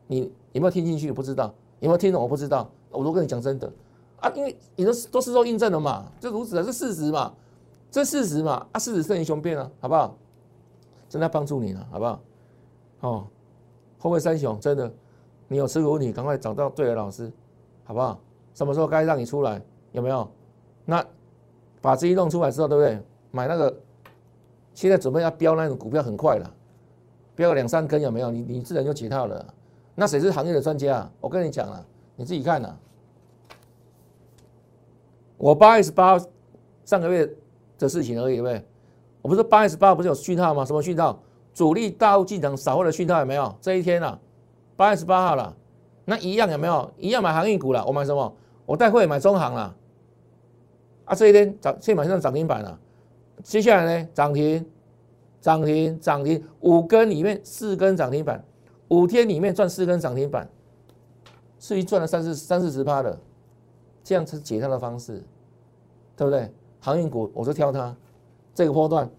[0.08, 1.12] 你有没有听进去？
[1.12, 2.22] 不知道有没有听懂？
[2.22, 3.72] 我不知道，我都跟你讲真的
[4.20, 7.34] 啊，因为你都都是都印证了嘛，就如此的，是事实嘛，
[7.90, 10.16] 这事实嘛，啊，事实胜于雄辩啊，好不好？
[11.08, 12.22] 真的帮助你了，好不好？
[13.00, 13.28] 哦，
[13.98, 14.92] 后面三雄真的，
[15.48, 17.32] 你有持股问题，赶快找到对的老师，
[17.84, 18.20] 好不好？
[18.54, 19.62] 什么时候该让你出来？
[19.92, 20.30] 有没有？
[20.86, 21.06] 那
[21.82, 23.00] 把资金弄出来之后，对不对？
[23.32, 23.76] 买那个，
[24.74, 26.54] 现在准备要标那种股票很快了，
[27.36, 28.32] 标两三根有没有？
[28.32, 29.46] 你你自然就解套了。
[29.96, 30.98] 那谁是行业的专家？
[30.98, 32.76] 啊我跟你讲了，你自己看呐。
[35.38, 36.20] 我八月十八
[36.86, 37.30] 上个月
[37.78, 38.66] 的事情而已，对不对？
[39.22, 40.66] 我不是八月十八不是有讯号吗？
[40.66, 41.20] 什么讯号？
[41.54, 43.54] 主力大户进场扫货的讯号有没有？
[43.62, 44.20] 这一天啊，
[44.76, 45.56] 八月十八号了，
[46.06, 46.92] 那一样有没有？
[46.98, 47.86] 一样买航运股了。
[47.86, 48.34] 我买什么？
[48.66, 49.76] 我带会买中航了。
[51.10, 52.80] 啊，这一天涨，现在马上涨停板了。
[53.42, 54.10] 接下来呢？
[54.14, 54.64] 涨停，
[55.42, 58.44] 涨停，涨停，五根里面四根涨停板，
[58.90, 60.48] 五天里面赚四根涨停板，
[61.58, 63.20] 至于赚了三四三四十趴的，
[64.04, 65.24] 这样是解套的方式，
[66.16, 66.54] 对不对？
[66.80, 67.96] 航运股我就挑它。
[68.54, 69.10] 这个波段，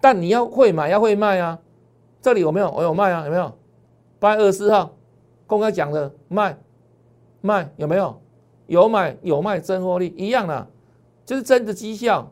[0.00, 1.58] 但你要会买，要会卖啊！
[2.22, 2.70] 这里有没有？
[2.70, 3.52] 我有卖啊，有没有？
[4.20, 4.94] 八月二十四号
[5.48, 6.56] 公开讲的卖
[7.40, 8.20] 卖有没有？
[8.68, 10.64] 有买有卖，真获利一样的，
[11.30, 12.28] 就是真的绩效，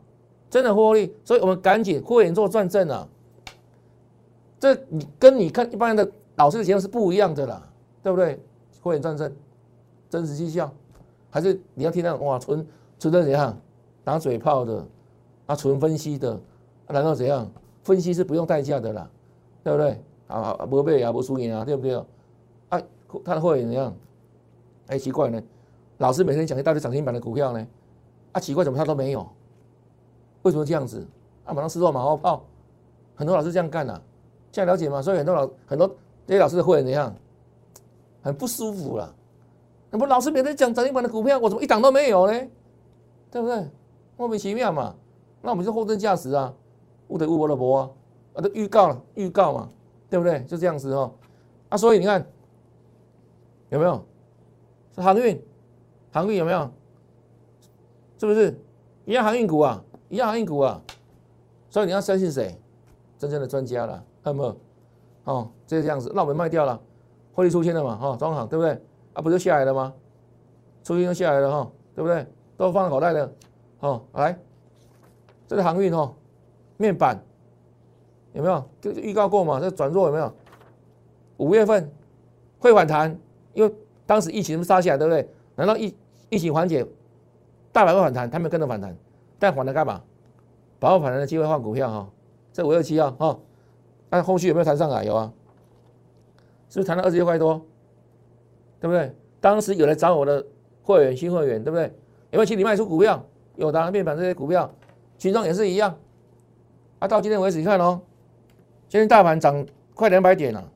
[0.49, 3.07] 真的获利，所以我们赶紧会员做转正啊！
[4.59, 7.65] 这你跟你看一般的老师的节目是不一样的啦，
[8.03, 8.37] 对不对？
[8.81, 9.33] 会员转正，
[10.09, 10.69] 真实绩效，
[11.29, 12.67] 还是你要听那种哇纯
[12.99, 13.57] 纯的怎样
[14.03, 14.85] 打嘴炮的
[15.45, 16.33] 啊，纯分析的。
[16.33, 16.41] 啊
[16.87, 17.49] 然后怎样
[17.83, 19.09] 分析是不用代价的啦，
[19.63, 19.97] 对不对？
[20.27, 21.95] 啊，不背啊，不输赢啊，对不对？
[22.67, 22.81] 啊，
[23.23, 23.95] 他的会员怎样？
[24.87, 25.41] 哎，奇怪呢，
[25.99, 27.65] 老师每天讲一大堆涨停板的股票呢，
[28.31, 29.27] 啊，奇怪怎么他都没有？
[30.43, 31.05] 为什么这样子？
[31.45, 32.43] 啊，马上失落马后炮，
[33.15, 33.99] 很多老师这样干呐，
[34.51, 35.01] 这样了解吗？
[35.01, 35.87] 所以很多老很多
[36.27, 37.13] 这些老师的会员怎样？
[38.21, 39.15] 很不舒服了。
[39.89, 42.33] 那么老师每天讲涨停板的股票，我怎么一档都没有呢？
[43.31, 43.67] 对不对？
[44.17, 44.93] 莫名其妙嘛。
[45.41, 46.53] 那我们就货真价实啊。
[47.07, 47.89] 乌德乌伯的伯啊，
[48.35, 49.69] 啊，都预告了，预告嘛，
[50.09, 50.43] 对不对？
[50.43, 51.11] 就这样子哦，
[51.69, 52.23] 啊，所以你看
[53.69, 54.03] 有没有？
[54.93, 55.41] 是航运，
[56.11, 56.69] 航运有没有？
[58.19, 58.59] 是不是
[59.05, 59.83] 一样航运股啊？
[60.09, 60.79] 一样航运股啊？
[61.69, 62.55] 所以你要相信谁？
[63.17, 64.57] 真正的专家了，有没有？
[65.23, 66.79] 哦，就是这样子，那我们卖掉了，
[67.33, 67.95] 获利出现了嘛？
[67.95, 68.71] 哈，装好，对不对？
[69.13, 69.93] 啊，不就下来了吗？
[70.83, 72.25] 出现就下来了哈，对不对？
[72.57, 73.33] 都放在口袋的，
[73.79, 74.37] 哦，来，
[75.47, 76.13] 这是航运哦。
[76.77, 77.21] 面板
[78.33, 78.63] 有没有？
[78.79, 79.59] 就预告过嘛？
[79.59, 80.33] 这转弱有没有？
[81.37, 81.91] 五月份
[82.57, 83.17] 会反弹，
[83.53, 85.29] 因为当时疫情杀下来，对不对？
[85.55, 85.93] 难道疫
[86.29, 86.85] 疫情缓解，
[87.79, 88.29] 大盘会反弹？
[88.29, 88.93] 他们跟着反弹，
[89.39, 90.01] 但反弹干嘛？
[90.79, 92.09] 把握反弹的机会换股票哈。
[92.51, 93.39] 这五二七啊，哈，
[94.09, 95.05] 那后续有没有弹上来？
[95.05, 95.31] 有啊，
[96.67, 97.65] 是不是弹到二十六块多？
[98.81, 99.15] 对不对？
[99.39, 100.45] 当时有来找我的
[100.83, 101.85] 会员、新会员，对不对？
[102.31, 103.23] 有没有请你卖出股票？
[103.55, 104.69] 有的面板这些股票，
[105.17, 105.95] 群众也是一样。
[106.99, 108.01] 啊，到今天为止，你看哦，
[108.89, 109.65] 今天大盘涨
[109.95, 110.69] 快两百点了，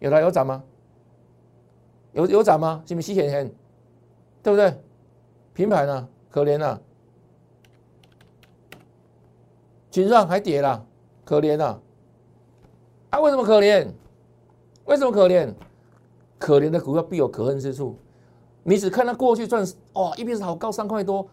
[0.00, 0.62] 有的有涨吗？
[2.12, 2.82] 有有涨吗？
[2.84, 3.50] 是不是稀显显？
[4.42, 4.74] 对不对？
[5.54, 6.06] 平盘呢？
[6.30, 6.80] 可怜啊！
[9.90, 10.84] 锦上还跌了，
[11.24, 11.80] 可怜啊！
[13.10, 13.88] 啊，为什么可怜？
[14.84, 15.52] 为什么可怜？
[16.38, 17.96] 可怜的股票必有可恨之处。
[18.62, 21.26] 你只看它过去赚，哇，一边是好高三块多，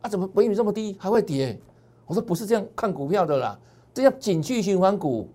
[0.00, 1.60] 啊，怎么本益比这么低，还会跌？
[2.06, 3.58] 我说不是这样看股票的啦，
[3.92, 5.28] 这叫景气循环股。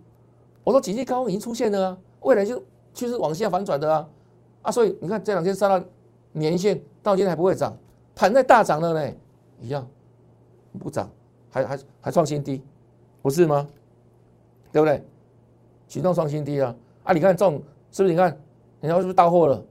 [0.64, 4.10] 我说景气高已经出现了啊，未来就趋势往下反转的啊
[4.64, 4.72] 啊！
[4.72, 5.86] 所以你看这两天杀到
[6.32, 7.78] 年线，到今天还不会涨，
[8.16, 9.14] 盘在大涨了呢，
[9.60, 9.88] 一样
[10.80, 11.10] 不涨，
[11.50, 12.62] 还还还创新低，
[13.22, 13.68] 不是吗？
[14.72, 15.04] 对不对？
[15.88, 16.74] 启动创新低啊！
[17.04, 18.14] 啊，你看这种是不是？
[18.14, 18.28] 你看，
[18.80, 19.62] 人家是不是到货了？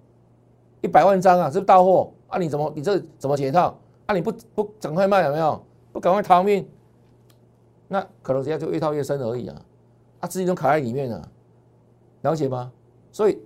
[0.83, 2.13] 一百万张啊，是不是到货？
[2.29, 3.79] 啊，你怎么你这怎么解套？
[4.07, 5.65] 啊，你不不赶快卖有没有？
[5.93, 6.69] 不赶快逃命，
[7.89, 9.63] 那可能人家就越套越深而已啊！
[10.21, 11.29] 啊，资金都卡在里面了，
[12.23, 12.71] 了解吗？
[13.11, 13.39] 所以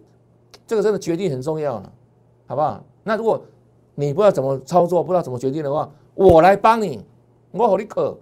[0.66, 1.92] 这个真的决定很重要了，
[2.46, 2.84] 好不好？
[3.04, 3.40] 那如果
[3.94, 7.00] 你不知道怎么操作，不知道怎么决定的话，我来帮你，
[7.52, 8.16] 我和你可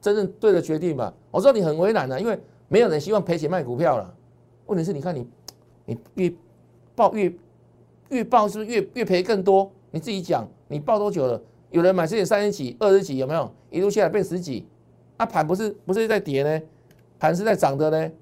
[0.00, 1.12] 真正对的决定吧。
[1.30, 4.14] 我知道你很为难的，因为没有人希望赔钱卖股票了。
[4.66, 5.26] 问题是，你看你
[5.86, 6.32] 你越
[6.94, 7.32] 报越
[8.10, 9.70] 越报，是不是越越赔更多？
[9.90, 11.40] 你自己讲，你报多久了？
[11.70, 14.66] 有人买这点三十几、二十几，有没有一路下来变十几？
[15.16, 16.62] 啊，盘不是不是在跌呢，
[17.18, 18.12] 盘是在涨的呢，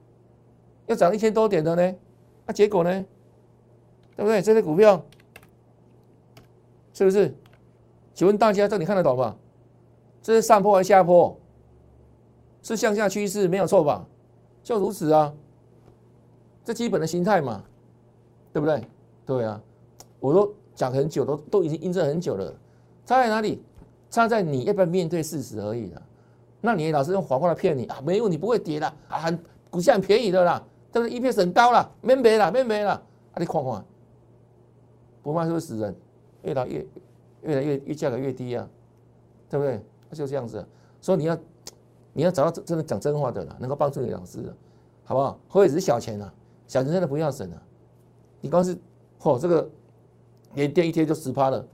[0.87, 1.95] 要涨一千多点的呢，
[2.47, 2.91] 啊，结果呢，
[4.17, 4.43] 对不对？
[4.43, 5.03] 这些股票
[7.03, 7.35] 是不是？
[8.15, 9.37] 请问大家这你看得懂吧？
[10.23, 11.37] 这是上坡还是下坡？
[12.63, 14.07] 是向下趋势，没有错吧？
[14.63, 15.35] 就如此啊，
[16.65, 17.65] 这基本的心态嘛，
[18.53, 18.87] 对不对？
[19.27, 19.61] 对啊，
[20.21, 22.53] 我都讲很久，都都已经印证很久了。
[23.05, 23.61] 差在哪里？
[24.11, 26.03] 差在你要不要面对事实而已了。
[26.61, 28.01] 那你老是用谎话来骗你啊？
[28.05, 29.37] 没有，你不会跌的啊，很
[29.71, 30.63] 股价很便宜的啦，
[30.93, 32.93] 但是 EPS 很高了，没没了，没没了。
[32.93, 33.85] 啊，你看看，
[35.23, 35.97] 不卖是不是死人，
[36.43, 36.87] 越来越
[37.43, 38.69] 越来越越价格越低啊，
[39.49, 39.81] 对不对？
[40.13, 40.65] 就这样子。
[41.01, 41.39] 所以你要
[42.13, 44.55] 你要找到真真的讲真话的了，能够帮助你老师的，
[45.05, 45.39] 好不好？
[45.49, 46.33] 或者只是小钱啊，
[46.69, 47.63] 小钱真的不要省了。
[48.41, 48.77] 你光是
[49.21, 49.69] 嚯这个
[50.55, 51.67] 连跌一天就十趴了。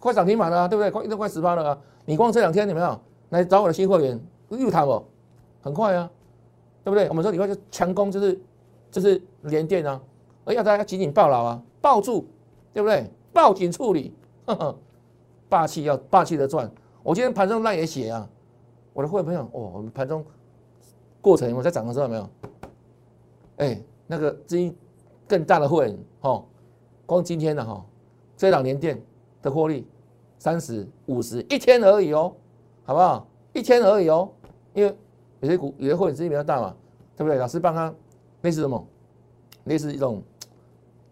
[0.00, 0.90] 快涨停板了，对不对？
[0.90, 1.78] 快都快十趴了啊！
[2.04, 5.02] 你光这两天有没有来找我的新会员又谈哦？
[5.62, 6.10] 很快啊，
[6.82, 7.08] 对不对？
[7.08, 8.38] 我们说你快就强攻，就是
[8.90, 9.98] 就是连电啊，
[10.44, 12.26] 而要大家紧紧抱牢啊，抱住，
[12.74, 13.10] 对不对？
[13.34, 14.14] 报警处理，
[14.46, 14.78] 呵呵，
[15.50, 16.70] 霸气要霸气的赚。
[17.02, 18.26] 我今天盘中那也写啊，
[18.94, 20.24] 我的会员朋友哦，我们盘中
[21.20, 22.30] 过程我在涨的时候有没有？
[23.56, 24.74] 哎，那个资金
[25.28, 26.44] 更大的会员哦，
[27.04, 27.84] 光今天的哈，
[28.36, 28.98] 这两年电
[29.42, 29.86] 的获利。
[30.36, 32.34] 三十五十一天而已哦，
[32.84, 33.26] 好不好？
[33.54, 34.30] 一天而已哦，
[34.74, 34.94] 因为
[35.40, 36.76] 有些股有些会员资金比较大嘛，
[37.16, 37.38] 对不对？
[37.38, 37.90] 老师帮他
[38.42, 38.86] 类似什么？
[39.64, 40.22] 类似一种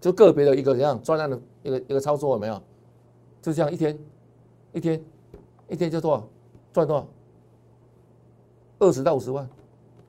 [0.02, 2.62] 就个别的一个怎样专案的一个一个操作有没有？
[3.40, 3.98] 就这样一天
[4.72, 5.04] 一天
[5.68, 6.28] 一天就多少
[6.72, 7.06] 赚多少？
[8.78, 9.48] 二十到五十万，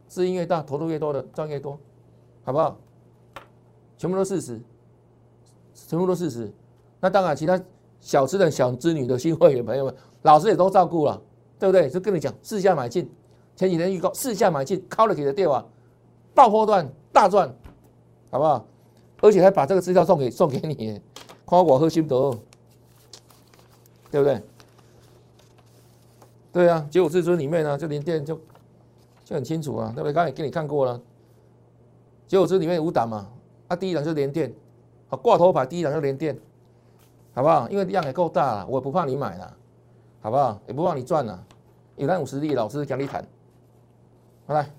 [0.08, 1.80] 资金越大，投入越多的赚越多，
[2.44, 2.78] 好不好？
[3.98, 4.60] 全部都事实，
[5.74, 6.52] 全部都事实。
[7.00, 7.62] 那当然其他。
[8.06, 11.22] 小资的小资女的新会员朋友们，老师也都照顾了，
[11.58, 11.90] 对不对？
[11.90, 13.10] 就跟你讲，试下买进，
[13.56, 15.66] 前几天预告试下买进，quality 的电话，
[16.36, 17.48] 爆破段大赚，
[18.30, 18.66] 好不好？
[19.22, 21.02] 而且还把这个资料送给送给你，
[21.46, 22.32] 夸我喝心得，
[24.12, 24.42] 对不对？
[26.52, 28.40] 对啊，九五至尊里面呢，就连电就
[29.26, 30.14] 就很清楚啊，对不对？
[30.14, 31.02] 刚才给你看过了，
[32.28, 33.28] 九五至尊里面五档嘛，
[33.68, 34.54] 啊，第一档就是连电，
[35.10, 36.38] 啊挂头牌，第一档就连电。
[37.36, 37.68] 好不好？
[37.68, 39.58] 因为量也够大了，我不怕你买了，
[40.22, 40.62] 好不好？
[40.68, 41.44] 也不怕你赚了，
[41.96, 43.26] 有单五十力，老师讲你谈。
[44.46, 44.70] 好来，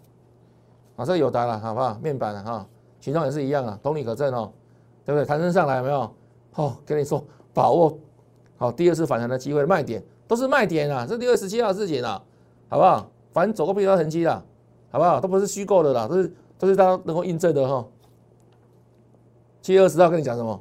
[0.95, 1.99] 啊，这有答了，好不好？
[2.01, 2.65] 面板了哈，
[3.01, 4.53] 群众也是一样啊，同理可证哦，
[5.05, 5.27] 对不对？
[5.27, 6.15] 弹升上来有没有？
[6.55, 7.99] 哦，跟你说，把握
[8.57, 12.23] 好第二次反弹的机会，卖点都是卖点啊，这六月十七号事情啊，
[12.69, 13.11] 好不好？
[13.33, 14.45] 反正走个比较痕迹啦，
[14.91, 15.21] 好不好？
[15.21, 17.85] 都不是虚构的啦，都是都是大家能够印证的哈。
[19.61, 20.61] 七月二十号跟你讲什么？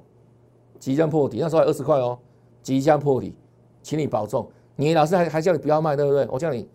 [0.79, 2.17] 即将破底，那时候还二十块哦。
[2.61, 3.35] 即将破底，
[3.81, 4.49] 请你保重。
[4.75, 6.27] 你老师还还叫你不要卖，对不对？
[6.31, 6.67] 我叫你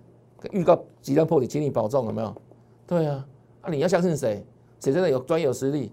[0.53, 2.35] 预告即将破底，请你保重，有没有？
[2.87, 3.27] 对啊，
[3.63, 4.47] 啊你要相信谁？
[4.81, 5.91] 谁真的有专业有实力，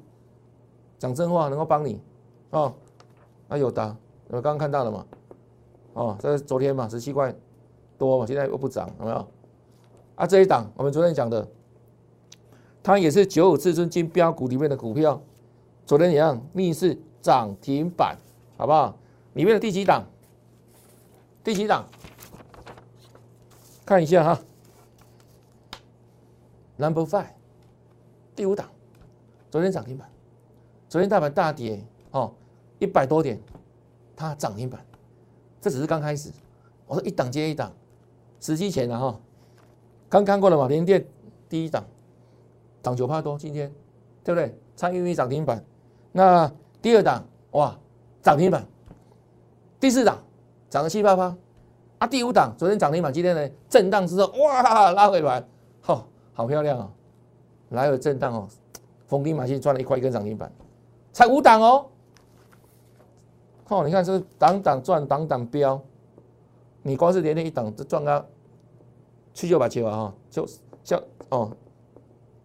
[1.00, 2.00] 讲真话能够帮你
[2.52, 2.74] 哦？
[3.48, 3.96] 那有的，
[4.28, 5.06] 我刚刚看到了嘛？
[5.94, 7.34] 哦，这是昨天嘛，十七块
[7.98, 9.28] 多嘛，现在又不涨，有没有？
[10.16, 11.48] 啊，这一档我们昨天讲的，
[12.84, 15.22] 它也是九五至尊金标股里面的股票，
[15.86, 16.98] 昨天一样逆势。
[17.26, 18.16] 涨停板，
[18.56, 18.96] 好不好？
[19.34, 20.06] 里面的第几档？
[21.44, 21.84] 第几档？
[23.84, 24.40] 看一下哈
[26.78, 27.30] ，Number Five，
[28.36, 28.70] 第五档，
[29.50, 30.08] 昨天涨停板，
[30.88, 32.32] 昨天大盘大跌哦，
[32.86, 33.40] 一百多点，
[34.16, 34.80] 它涨停板，
[35.60, 36.32] 这只是刚开始。
[36.88, 37.74] 我说一档接一档，
[38.40, 39.20] 时机前了哈，
[40.08, 40.68] 刚看过了嘛？
[40.68, 41.06] 联电
[41.50, 41.84] 第一档
[42.82, 43.72] 涨九帕多，今天
[44.24, 44.58] 对不对？
[44.76, 45.64] 参与于涨停板，
[46.12, 46.52] 那。
[46.82, 47.76] 第二档哇
[48.22, 48.64] 涨停板，
[49.80, 50.22] 第四档
[50.70, 51.36] 涨了七八八
[51.98, 52.06] 啊！
[52.06, 55.44] 第五档昨天涨停板，今天呢震荡之后哇拉回来，
[55.82, 56.92] 好好漂亮啊！
[57.70, 58.48] 来回震荡哦，
[59.08, 60.52] 逢低买进赚了一块一根涨停板，
[61.12, 61.88] 才五档哦！
[63.68, 65.82] 哦，你看这档档赚，档档飙，
[66.84, 68.26] 你光是连连一档就赚个
[69.34, 70.48] 七九八七啊哈，就
[70.84, 71.52] 笑哦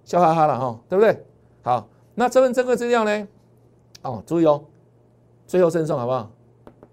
[0.05, 1.25] 笑哈哈了哈，对不对？
[1.63, 3.29] 好，那这份这个资料呢？
[4.03, 4.65] 哦，注意哦，
[5.47, 6.31] 最后赠送好不好？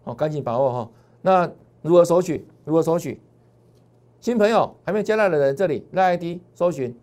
[0.03, 0.89] 哦，赶紧把握哈。
[1.21, 1.49] 那
[1.81, 2.45] 如何索取？
[2.65, 3.21] 如何索取？
[4.19, 6.93] 新朋友还没有加到的人，这里赖 ID 搜寻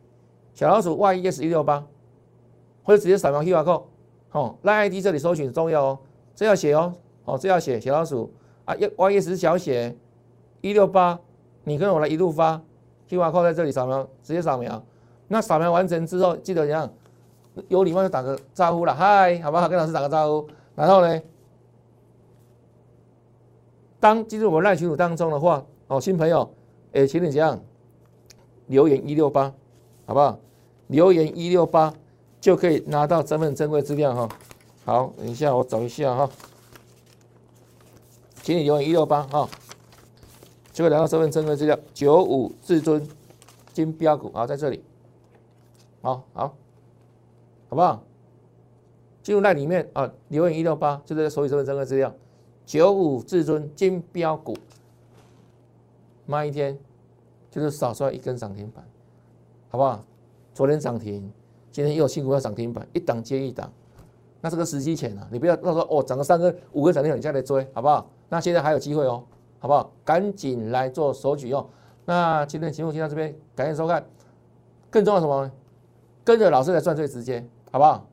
[0.52, 1.86] 小老鼠 Y E S 一六八，
[2.82, 3.84] 或者直接扫描 QR code。
[4.32, 5.98] 哦，赖 ID 这里搜寻重要哦，
[6.34, 6.92] 这要写哦，
[7.24, 8.32] 哦，这要写小老鼠
[8.64, 9.96] 啊，Y E S 小写
[10.60, 11.18] 一六八，
[11.64, 12.60] 你跟我来一路发
[13.08, 14.82] QR code 在这里扫描，直接扫描。
[15.28, 16.90] 那扫描完成之后，记得怎样？
[17.68, 19.68] 有礼貌就打个招呼了，嗨，好不好？
[19.68, 20.48] 跟老师打个招呼。
[20.74, 21.22] 然后呢，
[24.00, 26.52] 当进入我们赖群组当中的话，哦，新朋友，
[26.92, 27.58] 哎，请你这样
[28.66, 29.52] 留言一六八，
[30.04, 30.38] 好不好？
[30.88, 31.94] 留言一六八
[32.40, 34.28] 就可以拿到身份珍贵资料哈。
[34.84, 36.28] 好，等一下我找一下哈，
[38.44, 39.48] 请你留言一六八啊，
[40.70, 41.78] 就会拿到身份珍贵资料。
[41.94, 43.08] 九五至尊
[43.72, 44.84] 金标股啊，在这里。
[46.02, 46.54] 好好，
[47.70, 48.02] 好不好？
[49.22, 52.14] 进入那里面啊，留言一六八，就是手里身份证的资料。
[52.66, 54.54] 九五至尊金标股，
[56.26, 56.78] 慢一天
[57.50, 58.86] 就是少出来一根涨停板，
[59.70, 60.04] 好不好？
[60.52, 61.32] 昨天涨停，
[61.72, 63.72] 今天又辛苦要涨停板，一档接一档。
[64.44, 68.06] 那这个时机前啊，你不要到时候哦，涨个三根、五根涨停板你再来追，好不好？
[68.28, 69.24] 那现在还有机会哦，
[69.58, 69.90] 好不好？
[70.04, 71.66] 赶紧来做手举哦。
[72.04, 74.04] 那今天节目就到这边，感谢收看。
[74.90, 75.50] 更重要什么？
[76.24, 78.06] 跟着老师来赚最直接，好不好？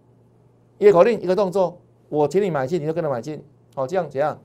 [0.78, 3.44] 一个口令，一个动作，我请你买进，你就跟着买进，
[3.76, 4.40] 好，这样怎样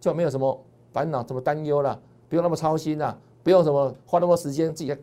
[0.00, 4.98] 就没有什么烦恼，什么担忧了，不用那么操心啦，不用什么花那么多时间自己在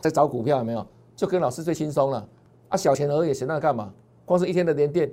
[0.00, 0.84] 在找股票，有没有？
[1.14, 2.26] 就跟老师最轻松了
[2.70, 2.76] 啊！
[2.76, 3.94] 小钱而已，闲那干嘛？
[4.32, 5.12] 光是一天的连电，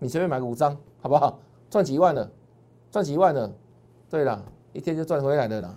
[0.00, 1.38] 你随便买个五张，好不好？
[1.70, 2.30] 赚几万了，
[2.90, 3.50] 赚几万了，
[4.10, 4.44] 对了，
[4.74, 5.74] 一天就赚回来的啦，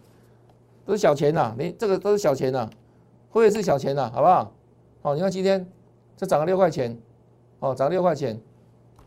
[0.85, 2.69] 都是小钱呐，你这个都是小钱呐，
[3.29, 4.51] 会是小钱呐，好不好？
[5.03, 5.65] 哦，你看今天
[6.17, 6.99] 这涨了六块钱，
[7.59, 8.37] 哦，涨了六块钱，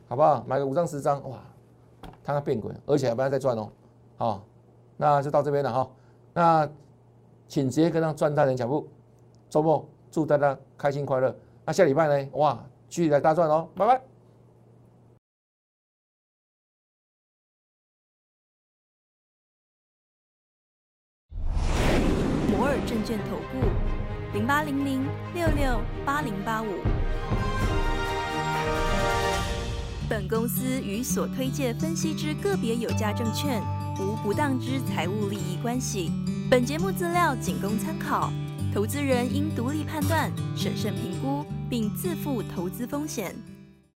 [0.08, 0.42] 好不好？
[0.48, 1.38] 买个五张十张，哇，
[2.24, 3.68] 看看变鬼，而且还不要再赚哦，
[4.16, 4.42] 好，
[4.96, 5.90] 那就到这边了哈。
[6.32, 6.66] 那
[7.46, 8.88] 请直接跟上赚大钱脚步，
[9.50, 11.36] 周末祝大家开心快乐。
[11.66, 12.30] 那下礼拜呢？
[12.32, 14.00] 哇，继续来大赚哦，拜拜。
[22.50, 23.66] 摩尔证券投顾。
[24.32, 25.02] 零八零零
[25.34, 26.66] 六六八零八五。
[30.08, 33.62] 本公司与所推介分析之个别有价证券
[33.98, 36.12] 无不当之财务利益关系。
[36.50, 38.30] 本节目资料仅供参考，
[38.74, 43.55] 投资人应独立判断、审慎评估，并自负投资风险。